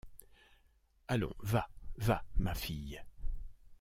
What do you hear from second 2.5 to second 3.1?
fille…